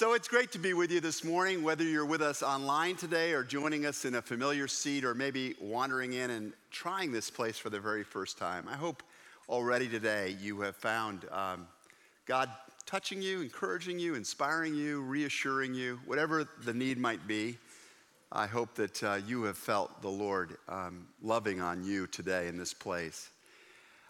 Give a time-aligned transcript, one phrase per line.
[0.00, 3.34] So it's great to be with you this morning, whether you're with us online today
[3.34, 7.58] or joining us in a familiar seat or maybe wandering in and trying this place
[7.58, 8.66] for the very first time.
[8.66, 9.02] I hope
[9.46, 11.68] already today you have found um,
[12.24, 12.48] God
[12.86, 17.58] touching you, encouraging you, inspiring you, reassuring you, whatever the need might be.
[18.32, 22.56] I hope that uh, you have felt the Lord um, loving on you today in
[22.56, 23.28] this place.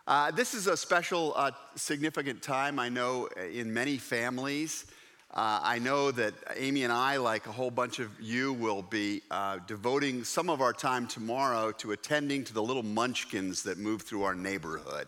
[0.06, 4.86] Uh, this is a special, uh, significant time, I know, in many families.
[5.32, 9.22] Uh, I know that Amy and I, like a whole bunch of you, will be
[9.30, 14.02] uh, devoting some of our time tomorrow to attending to the little munchkins that move
[14.02, 15.06] through our neighborhood.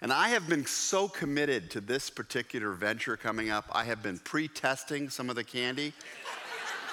[0.00, 4.18] And I have been so committed to this particular venture coming up, I have been
[4.20, 5.92] pre testing some of the candy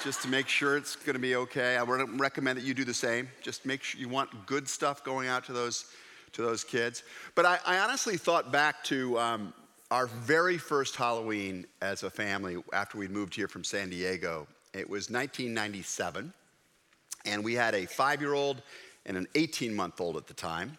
[0.04, 1.78] just to make sure it's going to be okay.
[1.78, 3.30] I would recommend that you do the same.
[3.42, 5.86] Just make sure you want good stuff going out to those,
[6.34, 7.04] to those kids.
[7.36, 9.54] But I, I honestly thought back to um,
[9.92, 14.48] our very first Halloween as a family after we'd moved here from San Diego.
[14.74, 16.34] It was 1997,
[17.26, 18.62] and we had a five year old
[19.06, 20.78] and an 18 month old at the time.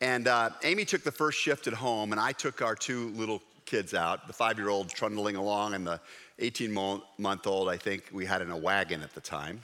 [0.00, 3.42] And uh, Amy took the first shift at home, and I took our two little
[3.66, 6.00] kids out the five year old trundling along, and the
[6.38, 6.72] 18
[7.18, 9.60] month old, I think we had in a wagon at the time.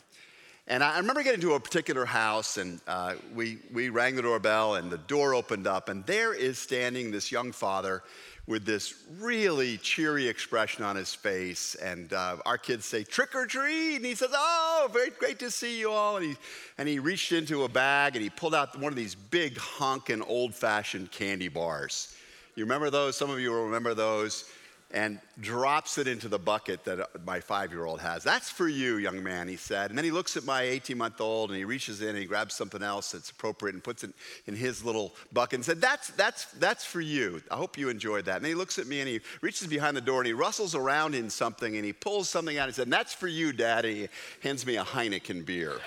[0.69, 4.75] And I remember getting to a particular house, and uh, we, we rang the doorbell,
[4.75, 8.03] and the door opened up, and there is standing this young father
[8.47, 11.75] with this really cheery expression on his face.
[11.77, 13.97] And uh, our kids say, trick or treat.
[13.97, 16.17] And he says, oh, very great to see you all.
[16.17, 16.37] And he,
[16.79, 20.23] and he reached into a bag and he pulled out one of these big honking
[20.23, 22.15] old fashioned candy bars.
[22.55, 23.17] You remember those?
[23.17, 24.51] Some of you will remember those
[24.93, 28.23] and drops it into the bucket that uh, my five year old has.
[28.23, 29.91] That's for you, young man, he said.
[29.91, 32.25] And then he looks at my 18 month old and he reaches in and he
[32.25, 34.13] grabs something else that's appropriate and puts it
[34.47, 37.43] in his little bucket and said, That's, that's, that's for you.
[37.51, 38.37] I hope you enjoyed that.
[38.37, 41.15] And he looks at me and he reaches behind the door and he rustles around
[41.15, 43.95] in something and he pulls something out and said, That's for you, Daddy.
[43.95, 45.73] He hands me a Heineken beer.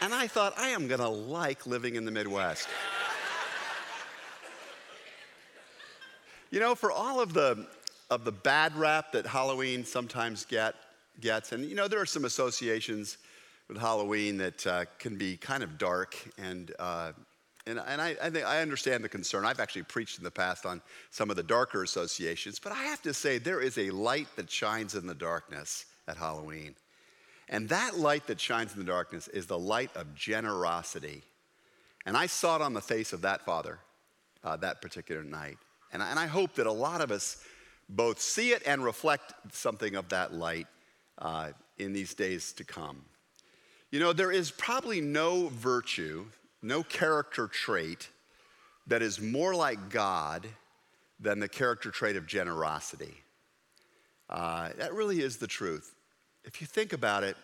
[0.00, 2.68] and I thought, I am going to like living in the Midwest.
[6.52, 7.66] You know, for all of the,
[8.10, 10.74] of the bad rap that Halloween sometimes get,
[11.18, 13.16] gets, and you know, there are some associations
[13.68, 17.12] with Halloween that uh, can be kind of dark and uh,
[17.64, 19.46] and, and I, I, think I understand the concern.
[19.46, 23.00] I've actually preached in the past on some of the darker associations, but I have
[23.02, 26.74] to say there is a light that shines in the darkness at Halloween.
[27.48, 31.22] And that light that shines in the darkness is the light of generosity.
[32.04, 33.78] And I saw it on the face of that father
[34.42, 35.56] uh, that particular night.
[35.92, 37.42] And I, and I hope that a lot of us
[37.88, 40.66] both see it and reflect something of that light
[41.18, 43.02] uh, in these days to come.
[43.90, 46.24] You know, there is probably no virtue,
[46.62, 48.08] no character trait
[48.86, 50.46] that is more like God
[51.20, 53.14] than the character trait of generosity.
[54.28, 55.94] Uh, that really is the truth.
[56.44, 57.36] If you think about it,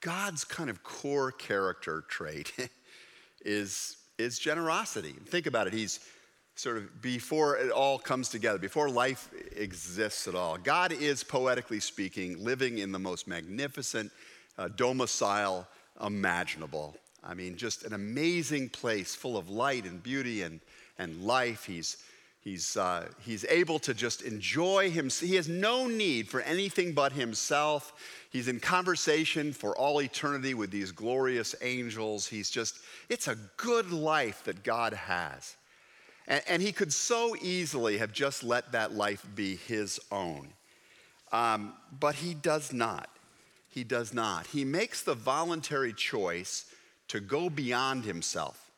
[0.00, 2.52] God's kind of core character trait
[3.44, 5.14] is, is generosity.
[5.26, 5.72] Think about it.
[5.72, 6.00] He's,
[6.54, 10.58] sort of before it all comes together, before life exists at all.
[10.58, 14.12] God is, poetically speaking, living in the most magnificent
[14.58, 15.66] uh, domicile
[16.04, 16.96] imaginable.
[17.24, 20.60] I mean, just an amazing place full of light and beauty and,
[20.98, 21.64] and life.
[21.64, 21.96] He's,
[22.40, 25.08] he's, uh, he's able to just enjoy him.
[25.08, 27.94] He has no need for anything but himself.
[28.30, 32.26] He's in conversation for all eternity with these glorious angels.
[32.26, 35.56] He's just, it's a good life that God has.
[36.26, 40.48] And, and he could so easily have just let that life be his own.
[41.32, 43.08] Um, but he does not.
[43.68, 44.46] He does not.
[44.46, 46.66] He makes the voluntary choice
[47.08, 48.70] to go beyond himself,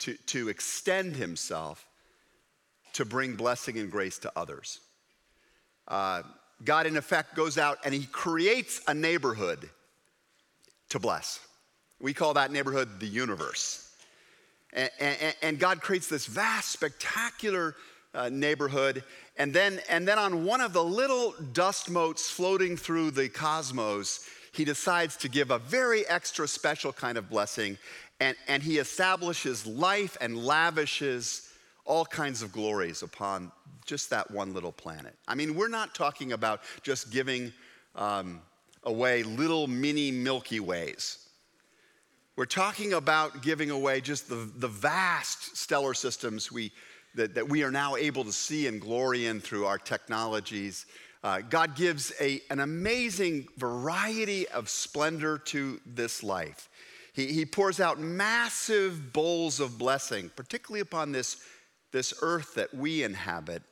[0.00, 1.86] to, to extend himself,
[2.94, 4.80] to bring blessing and grace to others.
[5.86, 6.22] Uh,
[6.64, 9.70] God, in effect, goes out and he creates a neighborhood
[10.88, 11.38] to bless.
[12.00, 13.87] We call that neighborhood the universe.
[14.72, 17.74] And, God creates this vast, spectacular
[18.14, 19.02] uh, neighborhood.
[19.36, 24.28] And then, and then on one of the little dust motes floating through the cosmos,
[24.52, 27.78] he decides to give a very extra special kind of blessing.
[28.20, 31.52] And, and he establishes life and lavishes
[31.84, 33.50] all kinds of glories upon
[33.86, 35.16] just that one little planet.
[35.26, 37.52] I mean, we're not talking about just giving
[37.94, 38.42] um,
[38.84, 41.27] away little mini Milky Ways.
[42.38, 46.70] We're talking about giving away just the, the vast stellar systems we,
[47.16, 50.86] that, that we are now able to see and glory in through our technologies.
[51.24, 56.68] Uh, God gives a, an amazing variety of splendor to this life.
[57.12, 61.38] He, he pours out massive bowls of blessing, particularly upon this,
[61.90, 63.64] this earth that we inhabit.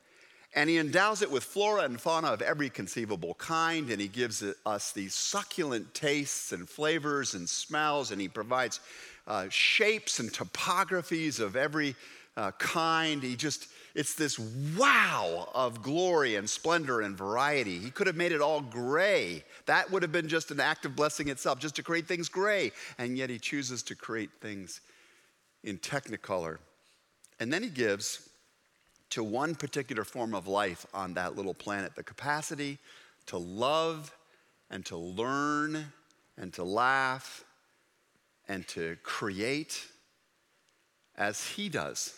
[0.56, 4.42] And he endows it with flora and fauna of every conceivable kind, and he gives
[4.64, 8.80] us these succulent tastes and flavors and smells, and he provides
[9.26, 11.94] uh, shapes and topographies of every
[12.38, 13.22] uh, kind.
[13.22, 14.38] He just, it's this
[14.78, 17.78] wow of glory and splendor and variety.
[17.78, 19.44] He could have made it all gray.
[19.66, 22.72] That would have been just an act of blessing itself, just to create things gray.
[22.96, 24.80] And yet he chooses to create things
[25.64, 26.58] in technicolor.
[27.40, 28.26] And then he gives
[29.10, 32.78] to one particular form of life on that little planet the capacity
[33.26, 34.16] to love
[34.70, 35.92] and to learn
[36.36, 37.44] and to laugh
[38.48, 39.86] and to create
[41.16, 42.14] as he does.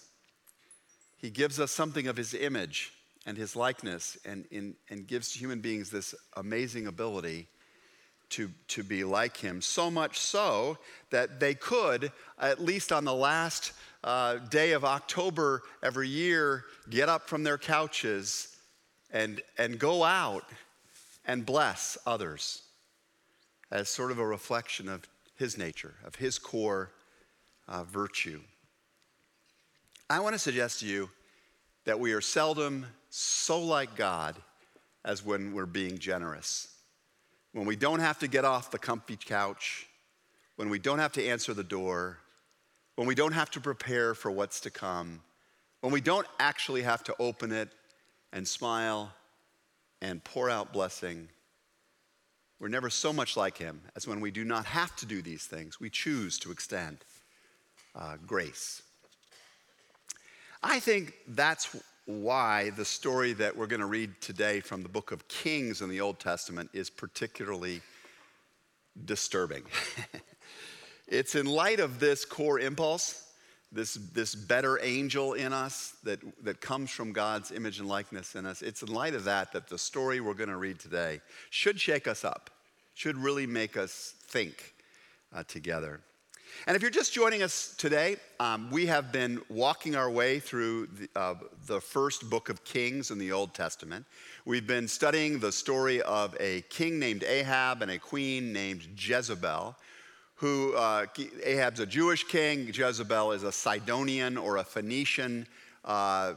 [1.16, 2.92] He gives us something of his image
[3.26, 7.48] and his likeness and, in, and gives human beings this amazing ability
[8.30, 9.60] to, to be like him.
[9.62, 10.78] So much so
[11.10, 13.72] that they could, at least on the last
[14.04, 18.56] uh, day of October every year, get up from their couches
[19.10, 20.44] and, and go out
[21.24, 22.62] and bless others
[23.70, 25.02] as sort of a reflection of
[25.36, 26.90] his nature, of his core
[27.68, 28.40] uh, virtue.
[30.10, 31.10] I want to suggest to you
[31.84, 34.36] that we are seldom so like God
[35.04, 36.68] as when we're being generous.
[37.52, 39.86] When we don't have to get off the comfy couch,
[40.56, 42.18] when we don't have to answer the door,
[42.96, 45.20] when we don't have to prepare for what's to come,
[45.80, 47.68] when we don't actually have to open it
[48.32, 49.12] and smile
[50.02, 51.28] and pour out blessing,
[52.60, 55.44] we're never so much like Him as when we do not have to do these
[55.44, 55.78] things.
[55.78, 56.98] We choose to extend
[57.94, 58.82] uh, grace.
[60.62, 61.76] I think that's
[62.08, 65.88] why the story that we're going to read today from the book of Kings in
[65.88, 67.80] the Old Testament is particularly
[69.04, 69.62] disturbing.
[71.08, 73.24] It's in light of this core impulse,
[73.72, 78.44] this, this better angel in us that, that comes from God's image and likeness in
[78.44, 78.60] us.
[78.60, 82.06] It's in light of that that the story we're going to read today should shake
[82.06, 82.50] us up,
[82.94, 84.74] should really make us think
[85.34, 86.00] uh, together.
[86.66, 90.86] And if you're just joining us today, um, we have been walking our way through
[90.86, 91.34] the, uh,
[91.66, 94.06] the, first book of Kings in the Old Testament.
[94.44, 99.76] We've been studying the story of a king named Ahab and a queen named Jezebel
[100.38, 101.04] who uh,
[101.42, 105.48] Ahab's a Jewish king, Jezebel is a Sidonian or a Phoenician
[105.84, 106.34] uh,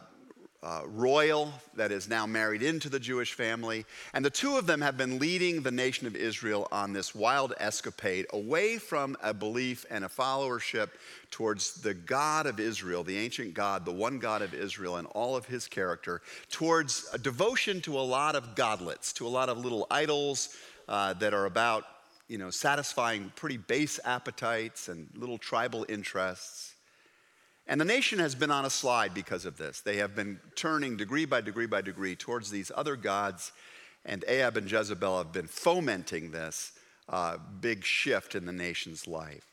[0.64, 3.86] uh, royal that is now married into the Jewish family.
[4.14, 7.54] And the two of them have been leading the nation of Israel on this wild
[7.60, 10.90] escapade away from a belief and a followership
[11.32, 15.36] towards the God of Israel, the ancient God, the one God of Israel, and all
[15.36, 16.22] of his character,
[16.52, 20.56] towards a devotion to a lot of godlets, to a lot of little idols
[20.88, 21.86] uh, that are about
[22.28, 26.71] you know, satisfying pretty base appetites and little tribal interests.
[27.72, 29.80] And the nation has been on a slide because of this.
[29.80, 33.54] They have been turning degree by degree by degree towards these other gods,
[34.04, 36.74] and Ahab and Jezebel have been fomenting this
[37.08, 39.46] uh, big shift in the nation's life.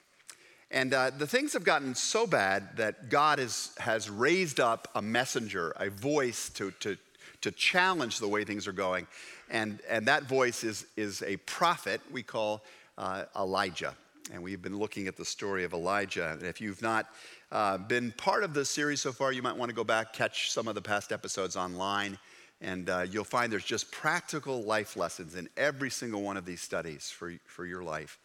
[0.72, 5.00] And uh, the things have gotten so bad that God is, has raised up a
[5.00, 6.98] messenger, a voice to, to,
[7.42, 9.06] to challenge the way things are going.
[9.48, 12.64] And, and that voice is, is a prophet we call
[12.98, 13.94] uh, Elijah.
[14.32, 16.32] And we've been looking at the story of Elijah.
[16.32, 17.06] And if you've not
[17.50, 20.50] uh, been part of this series so far, you might want to go back, catch
[20.50, 22.18] some of the past episodes online,
[22.60, 26.60] and uh, you'll find there's just practical life lessons in every single one of these
[26.60, 28.18] studies for, for your life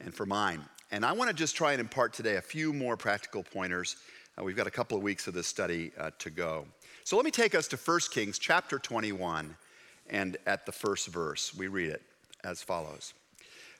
[0.00, 0.60] and for mine.
[0.92, 3.96] And I want to just try and impart today a few more practical pointers.
[4.38, 6.66] Uh, we've got a couple of weeks of this study uh, to go.
[7.04, 9.56] So let me take us to 1 Kings chapter 21
[10.10, 11.54] and at the first verse.
[11.54, 12.02] We read it
[12.44, 13.14] as follows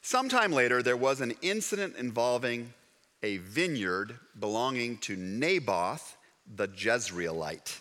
[0.03, 2.73] Sometime later, there was an incident involving
[3.23, 6.17] a vineyard belonging to Naboth
[6.57, 7.81] the Jezreelite.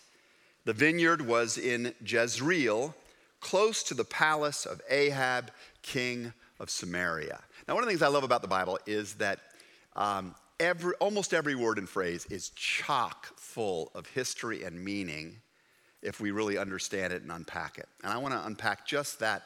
[0.66, 2.94] The vineyard was in Jezreel,
[3.40, 7.40] close to the palace of Ahab, king of Samaria.
[7.68, 9.40] Now, one of the things I love about the Bible is that
[9.96, 15.38] um, every, almost every word and phrase is chock full of history and meaning
[16.02, 17.88] if we really understand it and unpack it.
[18.04, 19.44] And I want to unpack just that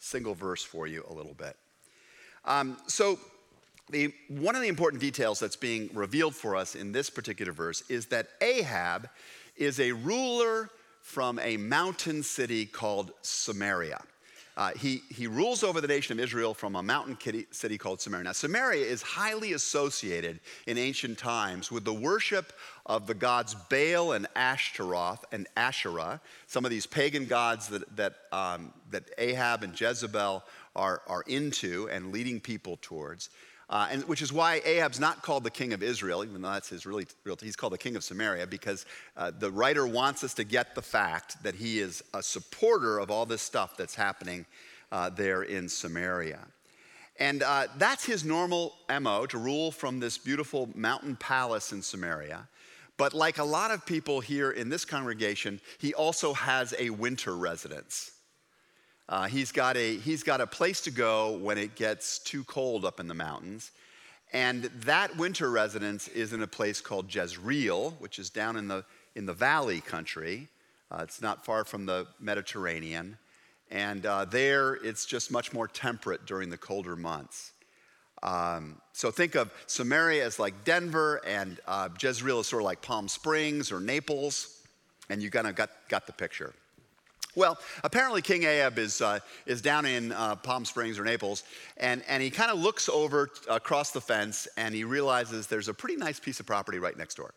[0.00, 1.56] single verse for you a little bit.
[2.44, 3.18] Um, so,
[3.90, 7.82] the, one of the important details that's being revealed for us in this particular verse
[7.88, 9.08] is that Ahab
[9.56, 10.70] is a ruler
[11.02, 14.00] from a mountain city called Samaria.
[14.58, 17.16] Uh, he, he rules over the nation of Israel from a mountain
[17.52, 18.24] city called Samaria.
[18.24, 22.52] Now, Samaria is highly associated in ancient times with the worship
[22.84, 28.14] of the gods Baal and Ashtaroth and Asherah, some of these pagan gods that, that,
[28.32, 30.42] um, that Ahab and Jezebel
[30.74, 33.30] are, are into and leading people towards.
[33.70, 36.70] Uh, and which is why Ahab's not called the king of Israel, even though that's
[36.70, 37.36] his really real.
[37.40, 40.80] He's called the king of Samaria because uh, the writer wants us to get the
[40.80, 44.46] fact that he is a supporter of all this stuff that's happening
[44.90, 46.40] uh, there in Samaria.
[47.18, 52.48] And uh, that's his normal MO to rule from this beautiful mountain palace in Samaria.
[52.96, 57.36] But like a lot of people here in this congregation, he also has a winter
[57.36, 58.12] residence.
[59.08, 62.84] Uh, he's, got a, he's got a place to go when it gets too cold
[62.84, 63.70] up in the mountains.
[64.32, 68.84] And that winter residence is in a place called Jezreel, which is down in the,
[69.14, 70.48] in the valley country.
[70.90, 73.16] Uh, it's not far from the Mediterranean.
[73.70, 77.52] And uh, there, it's just much more temperate during the colder months.
[78.22, 82.82] Um, so think of Samaria as like Denver, and uh, Jezreel is sort of like
[82.82, 84.62] Palm Springs or Naples.
[85.08, 86.52] And you kind of got, got the picture.
[87.38, 91.44] Well, apparently King Ahab is, uh, is down in uh, Palm Springs or Naples,
[91.76, 95.74] and, and he kind of looks over across the fence and he realizes there's a
[95.74, 97.32] pretty nice piece of property right next door.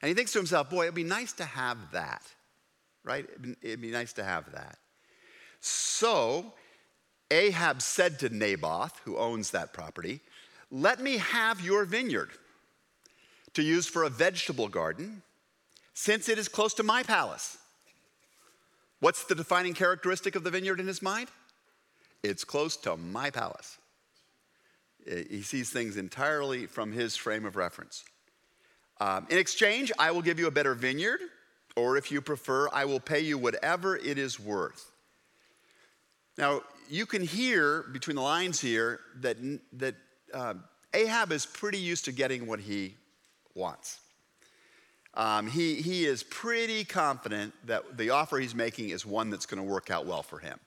[0.00, 2.22] And he thinks to himself, boy, it'd be nice to have that,
[3.04, 3.26] right?
[3.28, 4.78] It'd be, it'd be nice to have that.
[5.60, 6.54] So
[7.30, 10.20] Ahab said to Naboth, who owns that property,
[10.70, 12.30] Let me have your vineyard
[13.52, 15.22] to use for a vegetable garden,
[15.92, 17.58] since it is close to my palace.
[19.00, 21.28] What's the defining characteristic of the vineyard in his mind?
[22.22, 23.78] It's close to my palace.
[25.06, 28.04] He sees things entirely from his frame of reference.
[29.00, 31.20] Um, in exchange, I will give you a better vineyard,
[31.76, 34.90] or if you prefer, I will pay you whatever it is worth.
[36.38, 39.36] Now, you can hear between the lines here that,
[39.74, 39.94] that
[40.32, 40.54] uh,
[40.94, 42.94] Ahab is pretty used to getting what he
[43.54, 44.00] wants.
[45.16, 49.62] Um, he, he is pretty confident that the offer he's making is one that's going
[49.62, 50.58] to work out well for him.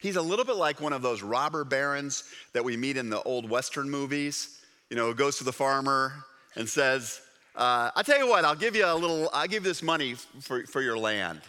[0.00, 3.22] He's a little bit like one of those robber barons that we meet in the
[3.22, 6.24] old Western movies, you know, goes to the farmer
[6.56, 7.20] and says,
[7.54, 10.14] uh, I tell you what, I'll give you a little, I'll give you this money
[10.14, 11.42] for, for your land.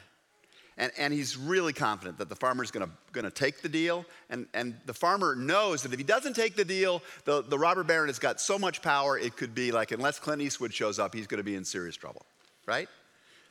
[0.77, 4.05] And, and he's really confident that the farmer's gonna, gonna take the deal.
[4.29, 7.85] And, and the farmer knows that if he doesn't take the deal, the, the robber
[7.85, 11.15] baron has got so much power, it could be like, unless Clint Eastwood shows up,
[11.15, 12.25] he's gonna be in serious trouble
[12.65, 12.87] right?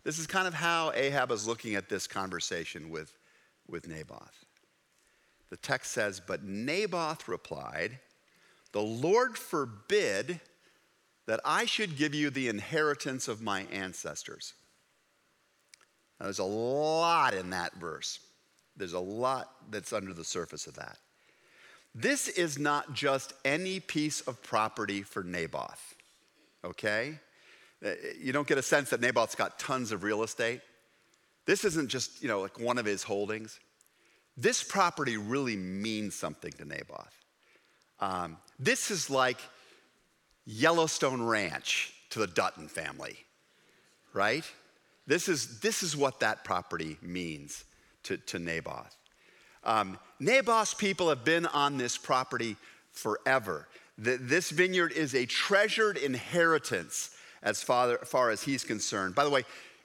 [0.04, 3.16] This is kind of how Ahab is looking at this conversation with,
[3.68, 4.44] with Naboth.
[5.50, 7.98] The text says, But Naboth replied,
[8.72, 10.40] The Lord forbid
[11.26, 14.54] that I should give you the inheritance of my ancestors.
[16.18, 18.20] Now, there's a lot in that verse.
[18.76, 20.98] There's a lot that's under the surface of that.
[21.94, 25.94] This is not just any piece of property for Naboth,
[26.64, 27.18] okay?
[27.84, 30.60] Uh, you don't get a sense that Naboth's got tons of real estate.
[31.46, 33.58] This isn't just, you know, like one of his holdings.
[34.36, 37.14] This property really means something to Naboth.
[37.98, 39.38] Um, this is like
[40.46, 43.16] Yellowstone Ranch to the Dutton family,
[44.12, 44.44] right?
[45.06, 47.64] This is, this is what that property means
[48.04, 48.96] to, to Naboth.
[49.64, 52.56] Um, Naboth's people have been on this property
[52.92, 53.68] forever.
[53.98, 57.10] The, this vineyard is a treasured inheritance
[57.42, 59.14] as far, far as he's concerned.
[59.14, 59.44] By the way,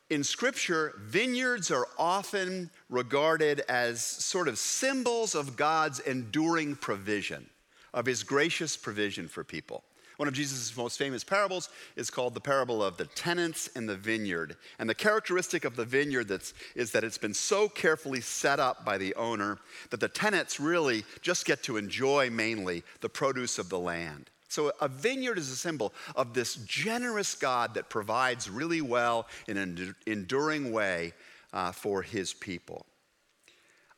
[0.10, 7.50] in scripture, vineyards are often regarded as sort of symbols of God's enduring provision,
[7.94, 9.84] of his gracious provision for people.
[10.18, 13.98] One of Jesus' most famous parables is called the parable of the tenants in the
[13.98, 14.56] vineyard.
[14.80, 18.86] And the characteristic of the vineyard that's, is that it's been so carefully set up
[18.86, 19.58] by the owner
[19.90, 24.30] that the tenants really just get to enjoy mainly the produce of the land.
[24.56, 29.58] So, a vineyard is a symbol of this generous God that provides really well in
[29.58, 31.12] an enduring way
[31.52, 32.86] uh, for his people.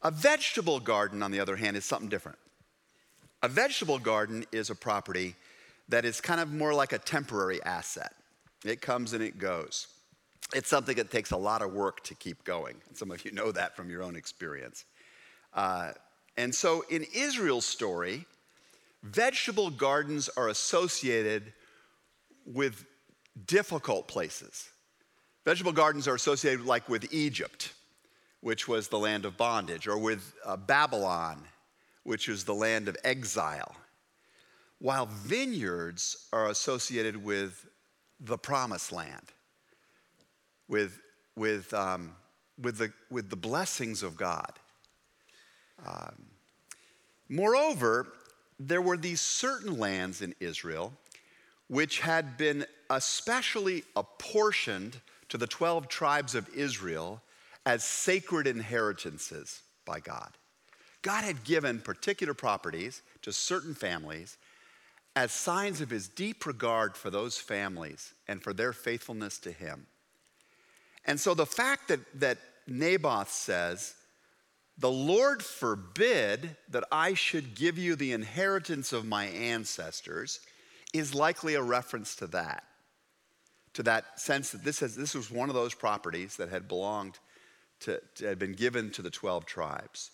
[0.02, 2.40] A vegetable garden, on the other hand, is something different.
[3.44, 5.36] A vegetable garden is a property
[5.90, 8.16] that is kind of more like a temporary asset.
[8.66, 9.86] It comes and it goes.
[10.56, 12.78] It's something that takes a lot of work to keep going.
[12.96, 14.86] Some of you know that from your own experience.
[15.54, 15.92] Uh,
[16.36, 18.26] and so in Israel's story,
[19.04, 21.54] vegetable gardens are associated
[22.46, 22.86] with
[23.46, 24.70] difficult places.
[25.46, 27.74] Vegetable gardens are associated like with Egypt,
[28.42, 31.42] which was the land of bondage, or with uh, Babylon,
[32.04, 33.76] which was the land of exile.
[34.80, 37.66] While vineyards are associated with
[38.20, 39.32] the promised land,
[40.68, 41.00] with,
[41.36, 42.16] with, um,
[42.60, 44.52] with, the, with the blessings of God.
[45.86, 46.26] Um,
[47.30, 48.08] moreover,
[48.60, 50.94] there were these certain lands in Israel
[51.68, 57.22] which had been especially apportioned to the 12 tribes of Israel
[57.66, 60.32] as sacred inheritances by God.
[61.02, 64.38] God had given particular properties to certain families
[65.16, 69.88] as signs of his deep regard for those families and for their faithfulness to him.
[71.06, 72.38] And so the fact that, that
[72.68, 73.96] Naboth says,
[74.78, 80.40] The Lord forbid that I should give you the inheritance of my ancestors,
[80.94, 82.64] is likely a reference to that.
[83.74, 87.20] To that sense that this, has, this was one of those properties that had belonged
[87.82, 90.12] to, to, had been given to the 12 tribes.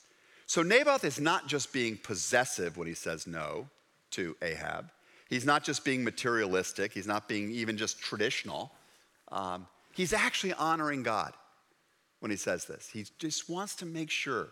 [0.48, 3.68] So Naboth is not just being possessive when he says no
[4.12, 4.92] to Ahab.
[5.30, 6.94] He's not just being materialistic.
[6.94, 8.72] He's not being even just traditional.
[9.32, 11.34] Um, he's actually honoring God
[12.24, 12.90] when he says this.
[12.94, 14.48] He just wants to make sure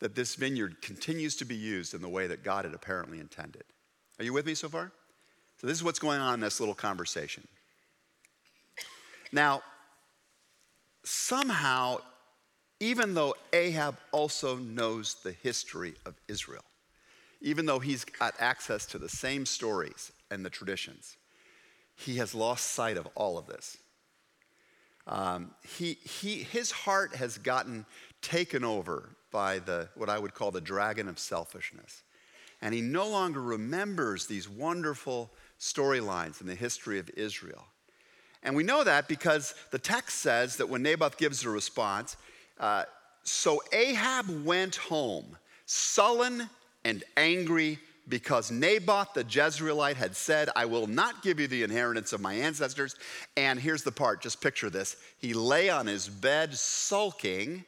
[0.00, 3.64] that this vineyard continues to be used in the way that God had apparently intended.
[4.18, 4.92] Are you with me so far?
[5.58, 7.48] So, this is what's going on in this little conversation.
[9.32, 9.62] Now,
[11.02, 12.00] somehow
[12.78, 16.64] even though Ahab also knows the history of Israel,
[17.40, 21.16] even though he's got access to the same stories and the traditions,
[21.94, 23.78] he has lost sight of all of this.
[25.06, 27.86] Um, he, he, his heart has gotten
[28.20, 32.02] taken over by the, what I would call the dragon of selfishness.
[32.60, 37.64] And he no longer remembers these wonderful storylines in the history of Israel.
[38.42, 42.16] And we know that because the text says that when Naboth gives a response,
[42.58, 42.84] uh,
[43.24, 46.48] so Ahab went home, sullen
[46.84, 47.78] and angry
[48.08, 52.34] because Naboth the Jezreelite had said, I will not give you the inheritance of my
[52.34, 52.96] ancestors.
[53.36, 54.96] And here's the part just picture this.
[55.18, 57.64] He lay on his bed sulking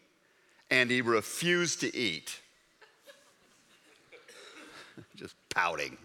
[0.70, 2.40] and he refused to eat.
[5.16, 5.96] just pouting,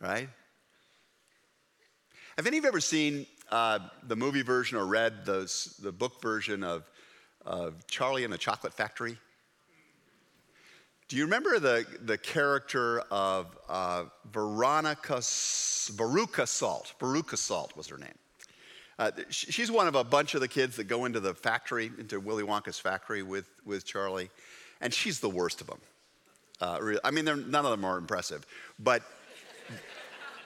[0.00, 0.28] right?
[2.36, 3.78] Have any of you ever seen uh,
[4.08, 5.50] the movie version or read the,
[5.80, 6.84] the book version of
[7.44, 9.18] of Charlie and the Chocolate Factory?
[11.08, 16.94] Do you remember the, the character of uh, Veronica, Veruca Salt?
[16.98, 18.14] Veruca Salt was her name.
[18.98, 22.20] Uh, she's one of a bunch of the kids that go into the factory, into
[22.20, 24.30] Willy Wonka's factory with, with Charlie,
[24.80, 25.80] and she's the worst of them.
[26.60, 28.46] Uh, I mean, none of them are impressive,
[28.78, 29.02] but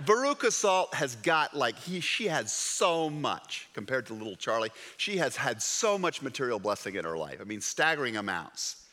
[0.04, 4.70] Veruca Salt has got like he she had so much compared to little Charlie.
[4.96, 7.38] She has had so much material blessing in her life.
[7.40, 8.87] I mean, staggering amounts.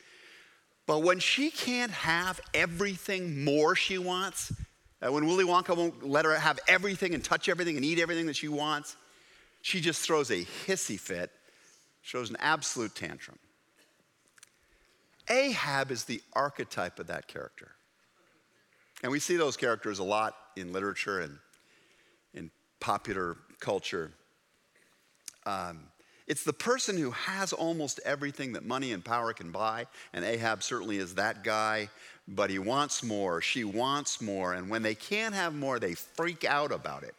[0.86, 4.52] But when she can't have everything more she wants,
[5.02, 8.26] uh, when Willy Wonka won't let her have everything and touch everything and eat everything
[8.26, 8.96] that she wants,
[9.62, 11.30] she just throws a hissy fit,
[12.02, 13.38] shows an absolute tantrum.
[15.28, 17.72] Ahab is the archetype of that character.
[19.02, 21.38] And we see those characters a lot in literature and
[22.32, 24.12] in popular culture.
[25.44, 25.88] Um,
[26.26, 30.62] it's the person who has almost everything that money and power can buy, and Ahab
[30.62, 31.88] certainly is that guy,
[32.26, 36.44] but he wants more, she wants more, and when they can't have more, they freak
[36.44, 37.14] out about it,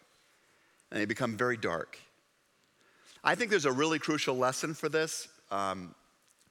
[0.91, 1.97] and they become very dark.
[3.23, 5.95] I think there's a really crucial lesson for this, um,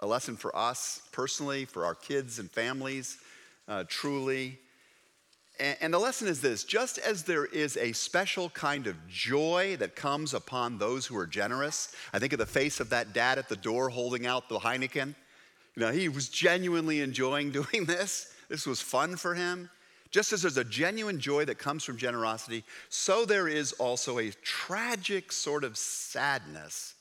[0.01, 3.19] a lesson for us personally, for our kids and families,
[3.69, 4.59] uh, truly.
[5.59, 9.97] And the lesson is this just as there is a special kind of joy that
[9.97, 13.49] comes upon those who are generous, I think of the face of that dad at
[13.49, 15.15] the door holding out the Heineken.
[15.75, 18.33] You know, he was genuinely enjoying doing this.
[18.49, 19.71] This was fun for him.
[20.11, 24.31] Just as there's a genuine joy that comes from generosity, so there is also a
[24.43, 26.95] tragic sort of sadness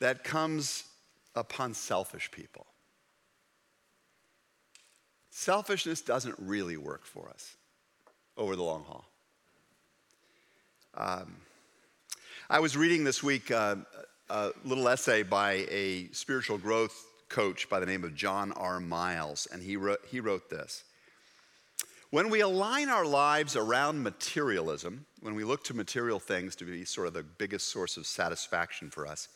[0.00, 0.84] that comes
[1.34, 2.66] upon selfish people.
[5.36, 7.56] Selfishness doesn't really work for us
[8.36, 9.04] over the long haul.
[10.96, 11.34] Um,
[12.48, 13.74] I was reading this week uh,
[14.30, 18.78] a little essay by a spiritual growth coach by the name of John R.
[18.78, 20.84] Miles, and he wrote, he wrote this.
[22.10, 26.84] When we align our lives around materialism, when we look to material things to be
[26.84, 29.28] sort of the biggest source of satisfaction for us,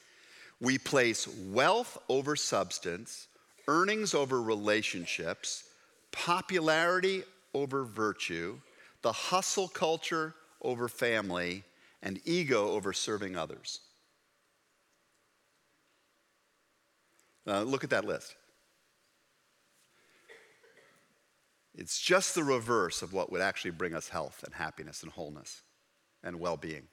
[0.61, 3.26] we place wealth over substance,
[3.66, 5.64] earnings over relationships,
[6.12, 7.23] popularity
[7.55, 8.59] over virtue,
[9.03, 11.64] the hustle culture over family,
[12.03, 13.81] and ego over serving others.
[17.47, 18.37] Uh, look at that list.
[21.75, 25.62] It's just the reverse of what would actually bring us health and happiness and wholeness
[26.25, 26.88] and well being.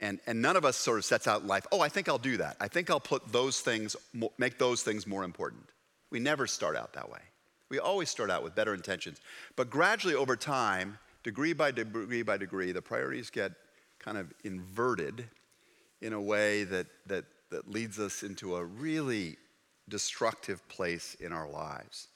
[0.00, 2.38] And, and none of us sort of sets out life, oh, I think I'll do
[2.38, 2.56] that.
[2.60, 3.96] I think I'll put those things,
[4.38, 5.68] make those things more important.
[6.10, 7.20] We never start out that way.
[7.70, 9.20] We always start out with better intentions.
[9.56, 13.52] But gradually over time, degree by degree by degree, the priorities get
[13.98, 15.28] kind of inverted
[16.00, 19.36] in a way that, that, that leads us into a really
[19.88, 22.08] destructive place in our lives.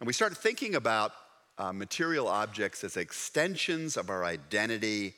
[0.00, 1.12] And we start thinking about
[1.58, 5.14] uh, material objects as extensions of our identity,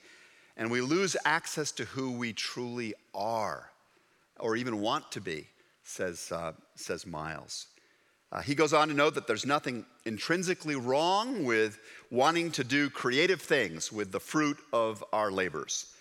[0.57, 3.70] and we lose access to who we truly are
[4.38, 5.46] or even want to be,
[5.83, 7.66] says, uh, says Miles.
[8.31, 11.79] Uh, he goes on to note that there's nothing intrinsically wrong with
[12.11, 15.95] wanting to do creative things with the fruit of our labors.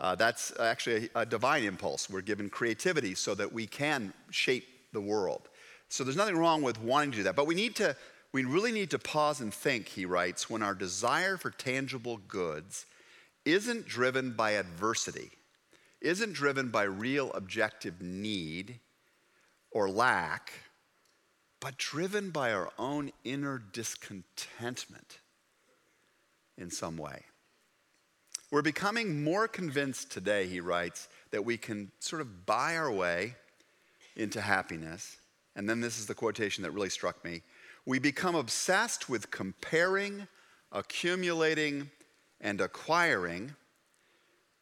[0.00, 2.08] Uh, that's actually a, a divine impulse.
[2.08, 5.48] We're given creativity so that we can shape the world.
[5.88, 7.36] So there's nothing wrong with wanting to do that.
[7.36, 7.94] But we need to,
[8.32, 12.86] we really need to pause and think, he writes, when our desire for tangible goods
[13.44, 15.30] isn't driven by adversity,
[16.00, 18.80] isn't driven by real objective need
[19.70, 20.52] or lack,
[21.64, 25.20] but driven by our own inner discontentment
[26.58, 27.22] in some way.
[28.50, 33.36] We're becoming more convinced today, he writes, that we can sort of buy our way
[34.14, 35.16] into happiness.
[35.56, 37.40] And then this is the quotation that really struck me.
[37.86, 40.28] We become obsessed with comparing,
[40.70, 41.90] accumulating,
[42.42, 43.54] and acquiring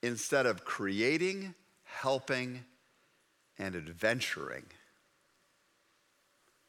[0.05, 2.65] instead of creating, helping,
[3.59, 4.67] and adventuring.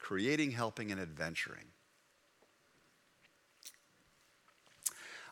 [0.03, 1.63] Creating, helping, and adventuring.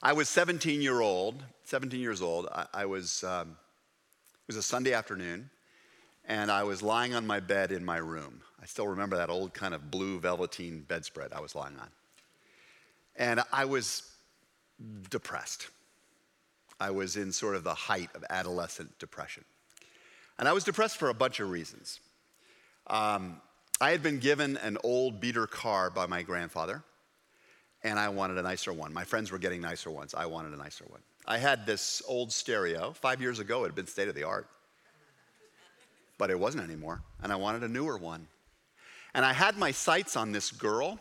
[0.02, 2.48] I was 17 year old, 17 years old.
[2.50, 5.50] I, I was, um, it was a Sunday afternoon,
[6.26, 8.42] and I was lying on my bed in my room.
[8.62, 11.90] I still remember that old kind of blue velveteen bedspread I was lying on.
[13.18, 14.10] And I was
[15.10, 15.68] depressed.
[16.80, 19.44] I was in sort of the height of adolescent depression.
[20.40, 22.00] And I was depressed for a bunch of reasons.
[22.88, 23.42] Um,
[23.82, 26.84] I had been given an old beater car by my grandfather
[27.84, 28.94] and I wanted a nicer one.
[28.94, 30.14] My friends were getting nicer ones.
[30.14, 31.02] I wanted a nicer one.
[31.26, 32.94] I had this old stereo.
[32.94, 34.48] Five years ago, it had been state of the art,
[36.20, 37.02] but it wasn't anymore.
[37.24, 38.28] And I wanted a newer one.
[39.16, 41.00] And I had my sights on this girl.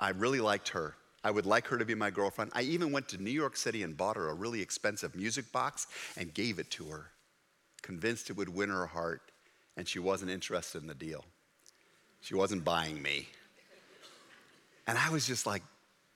[0.00, 0.96] I really liked her.
[1.22, 2.50] I would like her to be my girlfriend.
[2.54, 5.86] I even went to New York City and bought her a really expensive music box
[6.16, 7.12] and gave it to her,
[7.80, 9.22] convinced it would win her heart,
[9.76, 11.24] and she wasn't interested in the deal.
[12.24, 13.28] She wasn't buying me.
[14.86, 15.62] And I was just like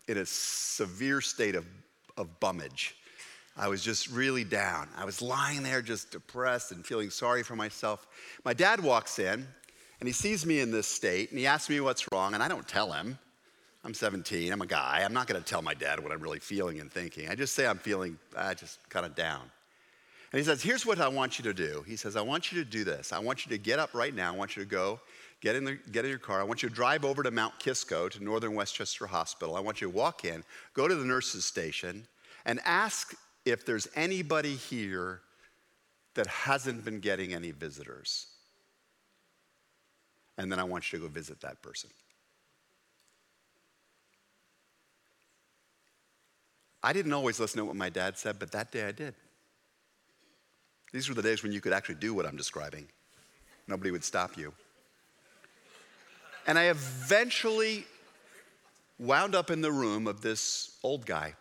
[0.08, 1.66] in a severe state of,
[2.16, 2.96] of bummage.
[3.58, 4.88] I was just really down.
[4.96, 8.06] I was lying there just depressed and feeling sorry for myself.
[8.42, 9.46] My dad walks in
[10.00, 12.48] and he sees me in this state and he asks me what's wrong, and I
[12.48, 13.18] don't tell him.
[13.84, 15.02] I'm 17, I'm a guy.
[15.04, 17.28] I'm not gonna tell my dad what I'm really feeling and thinking.
[17.28, 19.42] I just say I'm feeling uh, just kind of down.
[20.32, 21.84] And he says, Here's what I want you to do.
[21.86, 23.12] He says, I want you to do this.
[23.12, 24.32] I want you to get up right now.
[24.32, 25.00] I want you to go
[25.40, 26.40] Get in, the, get in your car.
[26.40, 29.54] I want you to drive over to Mount Kisco to Northern Westchester Hospital.
[29.54, 30.42] I want you to walk in,
[30.74, 32.06] go to the nurse's station,
[32.44, 35.20] and ask if there's anybody here
[36.14, 38.26] that hasn't been getting any visitors.
[40.38, 41.90] And then I want you to go visit that person.
[46.82, 49.14] I didn't always listen to what my dad said, but that day I did.
[50.92, 52.88] These were the days when you could actually do what I'm describing.
[53.66, 54.52] Nobody would stop you.
[56.48, 57.84] And I eventually
[58.98, 61.34] wound up in the room of this old guy.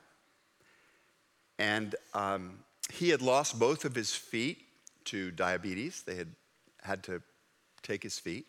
[1.58, 2.60] And um,
[2.92, 4.60] he had lost both of his feet
[5.06, 6.28] to diabetes, they had
[6.84, 7.22] had to
[7.82, 8.46] take his feet.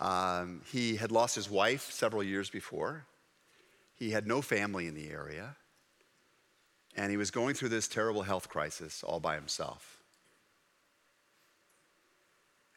[0.00, 3.06] Um, he had lost his wife several years before.
[3.94, 5.56] He had no family in the area.
[6.96, 9.95] And he was going through this terrible health crisis all by himself.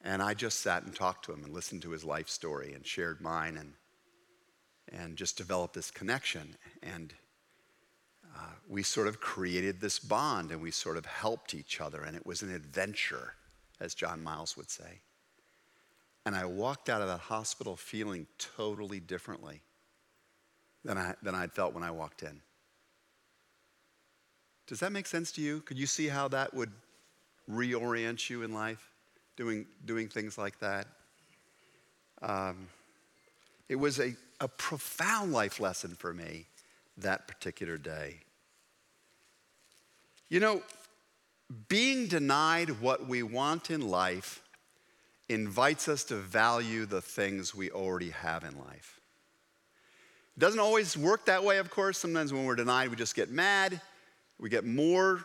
[0.04, 2.86] And I just sat and talked to him and listened to his life story and
[2.86, 3.74] shared mine and,
[4.92, 6.56] and just developed this connection.
[6.82, 7.14] And
[8.36, 12.04] uh, we sort of created this bond and we sort of helped each other.
[12.04, 13.34] And it was an adventure,
[13.80, 15.02] as John Miles would say.
[16.26, 19.62] And I walked out of that hospital feeling totally differently
[20.86, 22.42] than, I, than I'd felt when I walked in.
[24.68, 25.62] Does that make sense to you?
[25.62, 26.72] Could you see how that would
[27.50, 28.92] reorient you in life?
[29.40, 30.86] Doing, doing things like that.
[32.22, 32.68] Um,
[33.70, 36.46] it was a, a profound life lesson for me
[36.98, 38.18] that particular day.
[40.28, 40.62] You know,
[41.70, 44.44] being denied what we want in life
[45.30, 49.00] invites us to value the things we already have in life.
[50.36, 51.98] It doesn't always work that way, of course.
[51.98, 53.80] Sometimes when we're denied, we just get mad.
[54.38, 55.24] We get more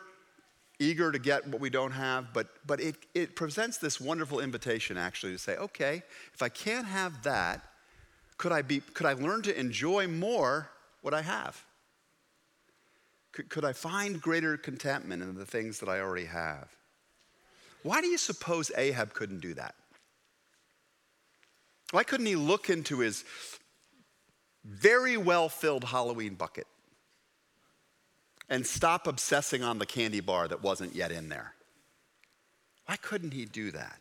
[0.79, 4.97] eager to get what we don't have, but, but it, it presents this wonderful invitation
[4.97, 7.63] actually to say, okay, if I can't have that,
[8.37, 10.71] could I, be, could I learn to enjoy more
[11.03, 11.63] what I have?
[13.33, 16.69] Could, could I find greater contentment in the things that I already have?
[17.83, 19.75] Why do you suppose Ahab couldn't do that?
[21.91, 23.25] Why couldn't he look into his
[24.65, 26.67] very well filled Halloween bucket
[28.49, 31.55] and stop obsessing on the candy bar that wasn't yet in there?
[32.87, 34.01] Why couldn't he do that?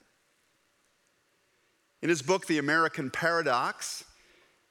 [2.02, 4.04] In his book, The American Paradox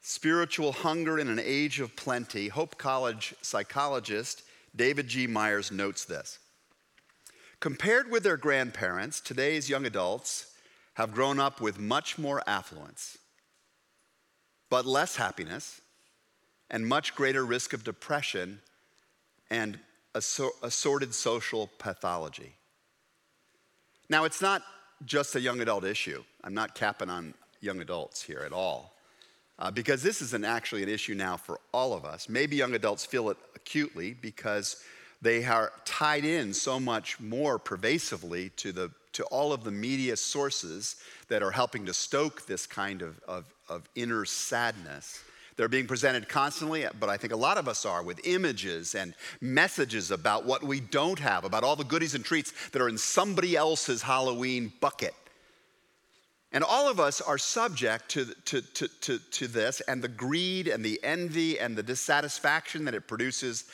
[0.05, 4.43] Spiritual Hunger in an Age of Plenty, Hope College psychologist
[4.75, 5.27] David G.
[5.27, 6.41] Myers notes this.
[7.61, 10.53] Compared with their grandparents, today's young adults
[10.95, 13.17] have grown up with much more affluence,
[14.69, 15.81] but less happiness,
[16.69, 18.61] and much greater risk of depression
[19.53, 19.79] and
[20.15, 22.55] assorted social pathology.
[24.09, 24.63] Now, it's not
[25.05, 26.25] just a young adult issue.
[26.43, 28.95] I'm not capping on young adults here at all.
[29.59, 32.31] Uh, because this is an, actually an issue now for all of us.
[32.31, 34.83] Maybe young adults feel it acutely because
[35.21, 40.17] they are tied in so much more pervasively to, the, to all of the media
[40.17, 40.97] sources
[41.29, 45.23] that are helping to stoke this kind of, of, of inner sadness.
[45.57, 49.15] They're being presented constantly, but I think a lot of us are with images and
[49.41, 52.99] messages about what we don't have, about all the goodies and treats that are in
[52.99, 55.15] somebody else's Halloween bucket.
[56.53, 60.69] And all of us are subject to, to, to, to, to this and the greed
[60.69, 63.65] and the envy and the dissatisfaction that it produces.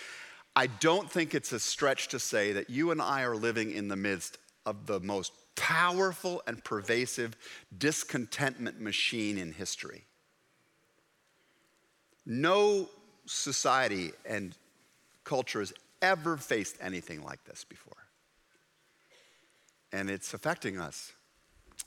[0.55, 3.89] I don't think it's a stretch to say that you and I are living in
[3.89, 7.37] the midst of the most powerful and pervasive
[7.77, 10.08] discontentment machine in history.
[12.29, 12.89] No
[13.27, 14.57] society and
[15.25, 17.97] culture has ever faced anything like this before.
[19.91, 21.13] And it's affecting us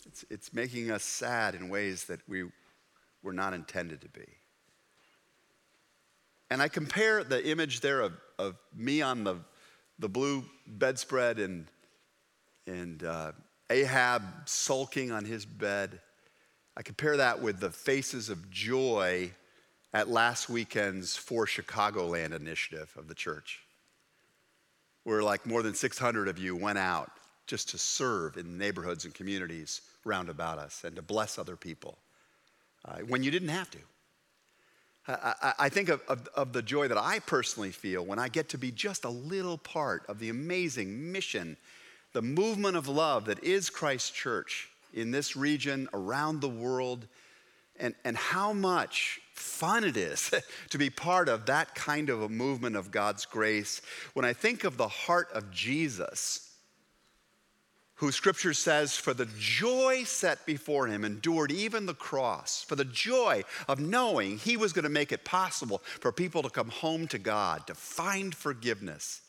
[0.06, 2.46] it's, it's making us sad in ways that we
[3.24, 4.28] were not intended to be.
[6.50, 9.38] And I compare the image there of, of me on the,
[10.00, 11.68] the blue bedspread and,
[12.68, 13.32] and uh,
[13.70, 16.02] Ahab sulking on his bed.
[16.76, 19.32] I compare that with the faces of joy
[19.94, 23.62] at last weekend's For Chicagoland initiative of the church,
[25.04, 27.12] where like more than 600 of you went out
[27.48, 31.98] just to serve in neighborhoods and communities round about us and to bless other people
[32.86, 33.80] uh, when you didn't have to.
[35.08, 38.50] I, I think of, of, of, the joy that I personally feel when I get
[38.50, 41.58] to be just a little part of the amazing mission,
[42.14, 47.08] the movement of love that is Christ Church in this region, around the world,
[47.82, 50.32] and, and how much fun it is
[50.70, 53.82] to be part of that kind of a movement of God's grace.
[54.14, 56.48] When I think of the heart of Jesus,
[57.96, 62.86] who scripture says, for the joy set before him, endured even the cross, for the
[62.86, 67.08] joy of knowing he was going to make it possible for people to come home
[67.08, 69.22] to God, to find forgiveness,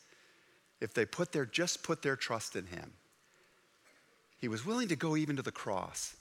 [0.79, 2.93] if they put their, just put their trust in him.
[4.39, 6.15] He was willing to go even to the cross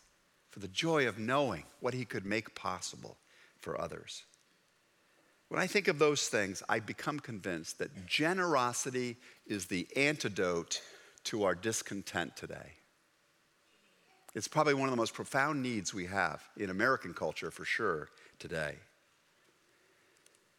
[0.52, 3.16] for the joy of knowing what he could make possible
[3.58, 4.22] for others.
[5.48, 10.80] When I think of those things, I become convinced that generosity is the antidote
[11.24, 12.76] to our discontent today.
[14.34, 18.08] It's probably one of the most profound needs we have in American culture for sure
[18.38, 18.76] today.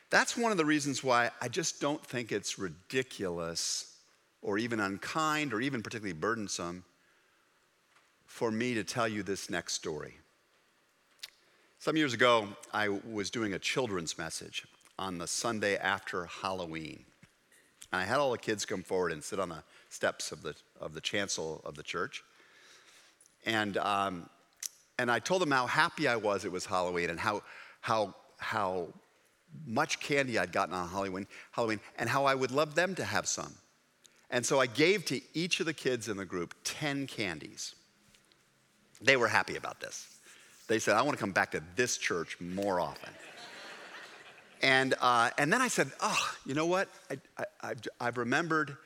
[0.09, 3.95] That's one of the reasons why I just don't think it's ridiculous
[4.41, 6.83] or even unkind or even particularly burdensome
[8.33, 10.15] for me to tell you this next story.
[11.77, 14.65] Some years ago, I was doing a children's message
[14.97, 17.05] on the Sunday after Halloween.
[17.91, 20.55] And I had all the kids come forward and sit on the steps of the,
[20.81, 22.23] of the chancel of the church.
[23.45, 24.27] And, um,
[24.97, 27.43] and I told them how happy I was it was Halloween and how,
[27.81, 28.87] how, how
[29.67, 33.27] much candy I'd gotten on Halloween, Halloween and how I would love them to have
[33.27, 33.53] some.
[34.31, 37.75] And so I gave to each of the kids in the group 10 candies.
[39.03, 40.07] They were happy about this.
[40.67, 43.09] They said, I want to come back to this church more often.
[44.61, 46.87] and, uh, and then I said, Oh, you know what?
[47.11, 48.77] I, I, I've remembered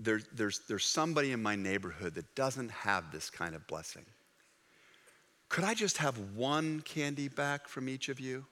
[0.00, 4.06] there, there's, there's somebody in my neighborhood that doesn't have this kind of blessing.
[5.48, 8.44] Could I just have one candy back from each of you?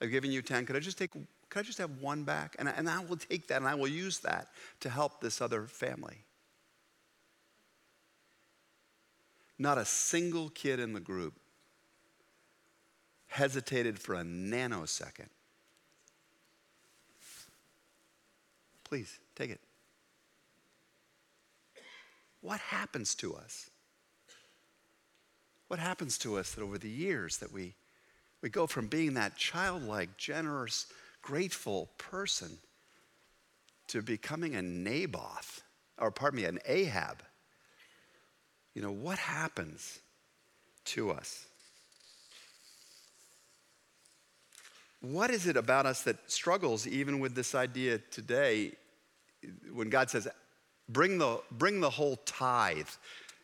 [0.00, 0.66] I've given you 10.
[0.66, 2.56] Could I just take, could I just have one back?
[2.58, 4.48] And I, and I will take that and I will use that
[4.80, 6.18] to help this other family.
[9.58, 11.34] Not a single kid in the group
[13.26, 15.28] hesitated for a nanosecond.
[18.84, 19.60] Please, take it
[22.44, 23.70] what happens to us?
[25.68, 27.74] What happens to us that over the years that we,
[28.42, 30.86] we go from being that childlike, generous,
[31.22, 32.58] grateful person
[33.88, 35.62] to becoming a Naboth,
[35.96, 37.22] or pardon me, an Ahab?
[38.74, 40.00] You know, what happens
[40.86, 41.46] to us?
[45.12, 48.72] what is it about us that struggles even with this idea today
[49.72, 50.26] when God says,
[50.88, 52.88] bring the, bring the whole tithe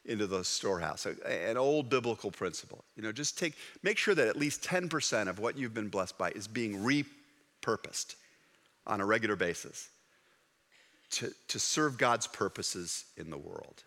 [0.07, 2.83] into the storehouse, an old biblical principle.
[2.97, 6.16] You know, just take, make sure that at least 10% of what you've been blessed
[6.16, 8.14] by is being repurposed
[8.87, 9.90] on a regular basis
[11.11, 13.83] to, to serve God's purposes in the world.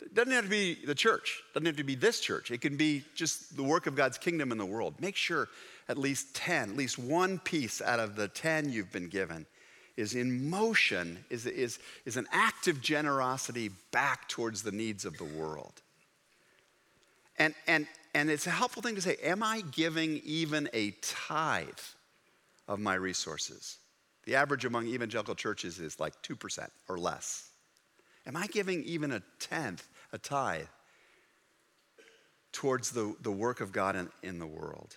[0.00, 2.50] It doesn't have to be the church, it doesn't have to be this church.
[2.50, 4.94] It can be just the work of God's kingdom in the world.
[5.00, 5.48] Make sure
[5.88, 9.46] at least 10, at least one piece out of the 10 you've been given
[9.96, 15.24] is in motion, is, is, is an active generosity back towards the needs of the
[15.24, 15.82] world.
[17.36, 21.66] And, and, and it's a helpful thing to say Am I giving even a tithe
[22.68, 23.78] of my resources?
[24.24, 27.47] The average among evangelical churches is like 2% or less.
[28.28, 30.66] Am I giving even a tenth, a tithe,
[32.52, 34.94] towards the, the work of God in, in the world?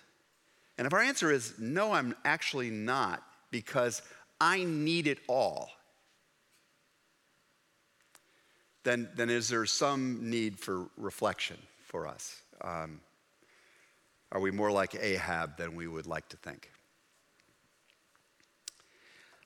[0.76, 4.02] And if our answer is no, I'm actually not, because
[4.38, 5.70] I need it all,
[8.84, 12.42] then, then is there some need for reflection for us?
[12.60, 13.00] Um,
[14.30, 16.70] are we more like Ahab than we would like to think?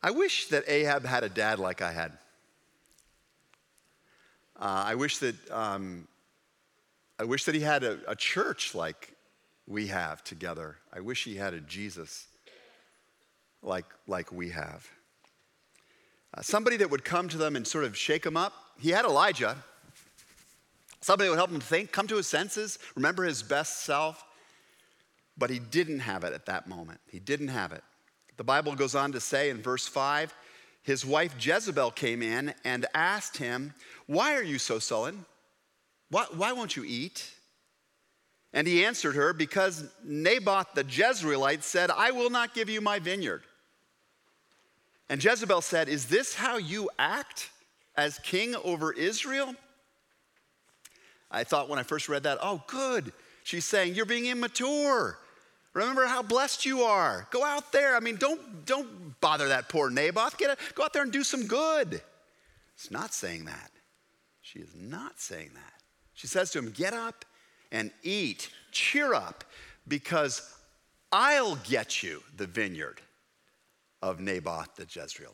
[0.02, 2.12] I wish that Ahab had a dad like I had.
[4.58, 6.08] Uh, I wish that um,
[7.18, 9.14] I wish that he had a, a church like
[9.66, 10.76] we have together.
[10.92, 12.26] I wish he had a Jesus
[13.62, 14.86] like, like we have.
[16.34, 18.52] Uh, somebody that would come to them and sort of shake them up.
[18.78, 19.56] He had Elijah.
[21.00, 24.24] Somebody would help him think, come to his senses, remember his best self.
[25.38, 27.00] But he didn't have it at that moment.
[27.10, 27.84] He didn't have it.
[28.36, 30.34] The Bible goes on to say in verse 5
[30.86, 33.74] his wife Jezebel came in and asked him,
[34.06, 35.26] Why are you so sullen?
[36.10, 37.28] Why, why won't you eat?
[38.52, 43.00] And he answered her, Because Naboth the Jezreelite said, I will not give you my
[43.00, 43.42] vineyard.
[45.08, 47.50] And Jezebel said, Is this how you act
[47.96, 49.56] as king over Israel?
[51.32, 53.12] I thought when I first read that, oh, good.
[53.42, 55.18] She's saying, You're being immature.
[55.76, 57.28] Remember how blessed you are.
[57.30, 57.96] Go out there.
[57.96, 60.38] I mean, don't, don't bother that poor Naboth.
[60.38, 62.00] Get a, go out there and do some good.
[62.74, 63.70] It's not saying that.
[64.40, 65.74] She is not saying that.
[66.14, 67.26] She says to him, Get up
[67.70, 68.48] and eat.
[68.72, 69.44] Cheer up,
[69.86, 70.50] because
[71.12, 73.02] I'll get you the vineyard
[74.00, 75.28] of Naboth the Jezreelite.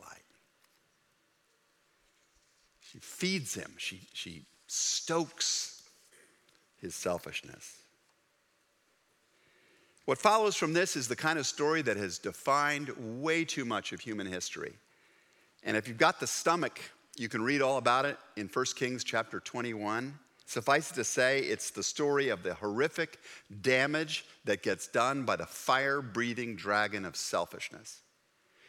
[2.81, 5.83] She feeds him, she, she stokes
[6.81, 7.82] his selfishness.
[10.05, 13.93] What follows from this is the kind of story that has defined way too much
[13.93, 14.73] of human history.
[15.63, 16.79] And if you've got the stomach,
[17.15, 20.19] you can read all about it in 1 Kings chapter 21.
[20.45, 23.17] Suffice it to say, it's the story of the horrific
[23.61, 28.01] damage that gets done by the fire breathing dragon of selfishness.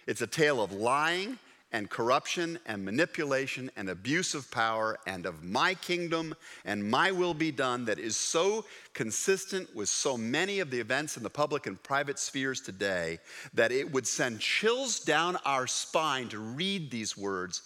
[0.07, 1.38] It's a tale of lying
[1.75, 6.33] and corruption and manipulation and abuse of power and of my kingdom
[6.65, 11.17] and my will be done that is so consistent with so many of the events
[11.17, 13.19] in the public and private spheres today
[13.55, 17.63] that it would send chills down our spine to read these words.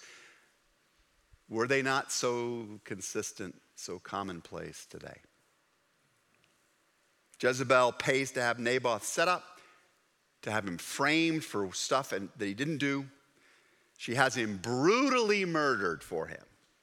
[1.50, 5.18] Were they not so consistent, so commonplace today?
[7.42, 9.44] Jezebel pays to have Naboth set up,
[10.40, 13.04] to have him framed for stuff that he didn't do
[13.98, 16.42] she has him brutally murdered for him,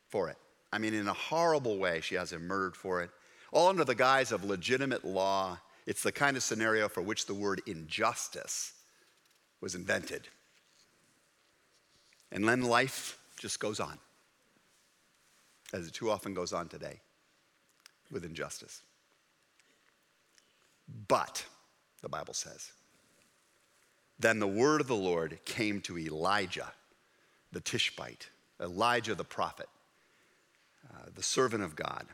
[0.10, 0.36] for it.
[0.72, 3.10] I mean, in a horrible way, she has him murdered for it,
[3.54, 5.58] all under the guise of legitimate law.
[5.88, 8.74] It's the kind of scenario for which the word injustice
[9.62, 10.28] was invented.
[12.34, 13.98] And then life just goes on,
[15.72, 17.00] as it too often goes on today
[18.12, 18.82] with injustice.
[21.08, 21.46] But,
[22.02, 22.74] the Bible says,
[24.20, 26.74] then the word of the Lord came to Elijah
[27.56, 28.28] the Tishbite,
[28.62, 29.70] Elijah the prophet,
[30.94, 32.06] uh, the servant of God.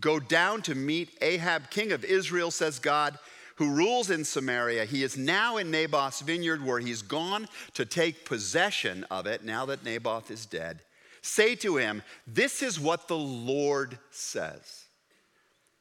[0.00, 3.18] Go down to meet Ahab, king of Israel, says God,
[3.56, 4.86] who rules in Samaria.
[4.86, 9.66] He is now in Naboth's vineyard where he's gone to take possession of it now
[9.66, 10.80] that Naboth is dead.
[11.20, 14.84] Say to him, This is what the Lord says.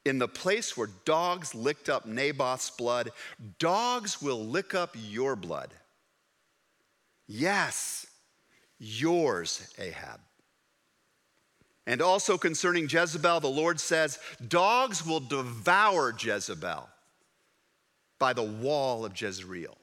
[0.04, 3.12] In the place where dogs licked up Naboth's blood,
[3.60, 5.74] dogs will lick up your blood.
[7.28, 8.06] Yes,
[8.80, 10.20] yours, Ahab.
[11.88, 14.18] And also concerning Jezebel, the Lord says,
[14.48, 16.90] Dogs will devour Jezebel
[18.18, 19.78] by the wall of Jezreel.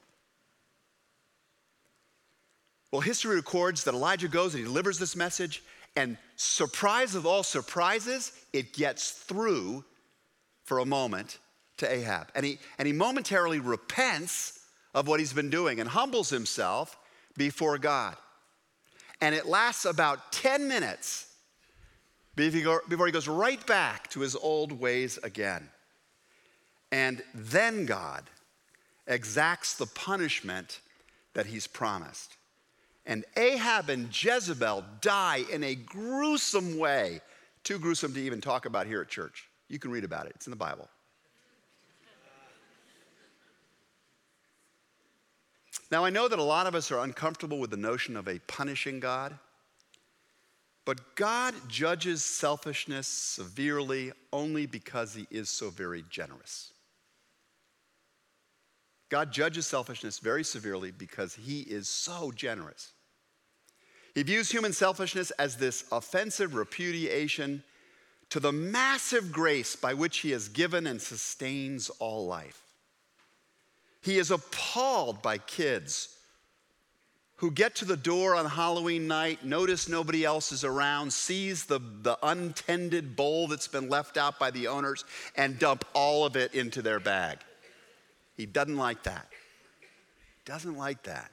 [2.91, 5.63] Well, history records that Elijah goes and he delivers this message,
[5.95, 9.83] and surprise of all surprises, it gets through
[10.65, 11.39] for a moment
[11.77, 12.27] to Ahab.
[12.35, 14.59] And he, and he momentarily repents
[14.93, 16.97] of what he's been doing and humbles himself
[17.35, 18.15] before God.
[19.23, 21.27] And it lasts about 10 minutes
[22.35, 25.69] before he goes right back to his old ways again.
[26.91, 28.23] And then God
[29.07, 30.81] exacts the punishment
[31.35, 32.35] that he's promised.
[33.05, 37.21] And Ahab and Jezebel die in a gruesome way,
[37.63, 39.47] too gruesome to even talk about here at church.
[39.69, 40.89] You can read about it, it's in the Bible.
[45.93, 48.39] Now, I know that a lot of us are uncomfortable with the notion of a
[48.47, 49.37] punishing God,
[50.85, 56.73] but God judges selfishness severely only because he is so very generous.
[59.09, 62.93] God judges selfishness very severely because he is so generous.
[64.15, 67.63] He views human selfishness as this offensive repudiation
[68.31, 72.62] to the massive grace by which he has given and sustains all life.
[74.03, 76.09] He is appalled by kids
[77.37, 81.79] who get to the door on Halloween night, notice nobody else is around, sees the,
[82.01, 85.03] the untended bowl that's been left out by the owners,
[85.35, 87.39] and dump all of it into their bag.
[88.37, 89.27] He doesn't like that.
[90.45, 91.31] Doesn't like that.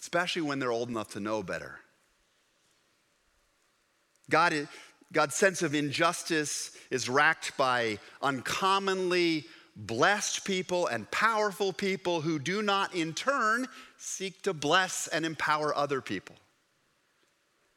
[0.00, 1.80] Especially when they're old enough to know better.
[4.30, 4.68] God is,
[5.12, 9.46] God's sense of injustice is racked by uncommonly
[9.78, 13.66] blessed people and powerful people who do not, in turn,
[13.96, 16.36] seek to bless and empower other people.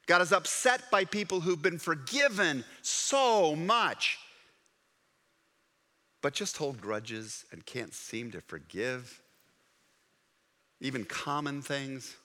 [0.06, 4.18] God is upset by people who've been forgiven so much,
[6.20, 9.22] but just hold grudges and can't seem to forgive
[10.80, 12.16] even common things.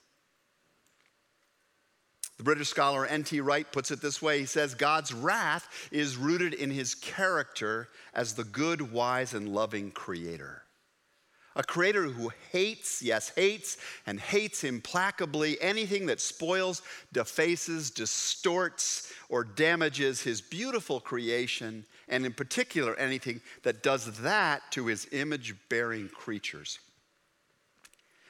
[2.38, 3.40] The British scholar N.T.
[3.40, 8.34] Wright puts it this way He says, God's wrath is rooted in his character as
[8.34, 10.62] the good, wise, and loving creator.
[11.56, 16.82] A creator who hates, yes, hates, and hates implacably anything that spoils,
[17.12, 24.86] defaces, distorts, or damages his beautiful creation, and in particular, anything that does that to
[24.86, 26.78] his image bearing creatures.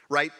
[0.08, 0.32] Wright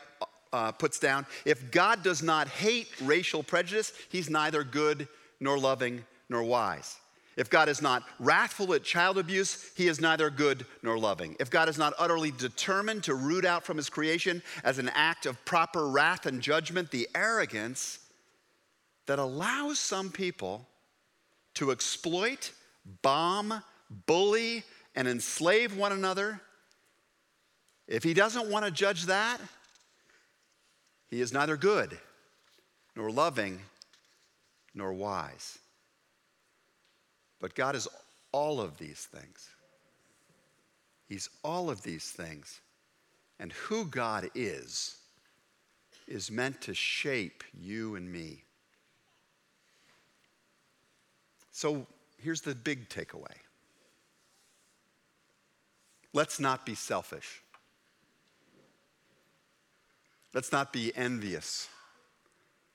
[0.53, 5.09] uh, puts down if God does not hate racial prejudice, he's neither good
[5.40, 6.96] nor loving nor wise.
[7.36, 11.36] If God is not wrathful at child abuse, he is neither good nor loving.
[11.38, 15.24] If God is not utterly determined to root out from his creation as an act
[15.24, 18.01] of proper wrath and judgment the arrogance
[19.07, 20.66] that allows some people
[21.55, 22.51] to exploit,
[23.03, 23.62] bomb,
[24.07, 24.64] bully,
[24.96, 26.40] and enslave one another,
[27.86, 29.40] if he doesn't want to judge that,
[31.11, 31.99] he is neither good,
[32.95, 33.61] nor loving,
[34.75, 35.59] nor wise.
[37.41, 37.89] But God is
[38.33, 39.49] all of these things.
[41.09, 42.61] He's all of these things.
[43.41, 44.97] And who God is,
[46.07, 48.43] is meant to shape you and me.
[51.53, 51.87] So
[52.19, 53.35] here's the big takeaway
[56.13, 57.43] let's not be selfish.
[60.35, 61.68] Let's not be envious.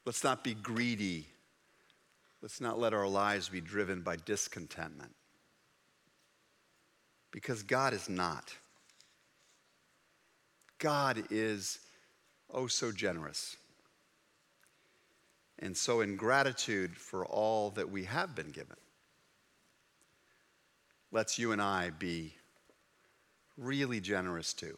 [0.06, 1.28] Let's not be greedy.
[2.42, 5.14] Let's not let our lives be driven by discontentment.
[7.32, 8.54] Because God is not.
[10.80, 11.80] God is
[12.52, 13.56] oh so generous.
[15.60, 18.76] And so, in gratitude for all that we have been given,
[21.12, 22.34] let's you and I be
[23.56, 24.78] really generous too.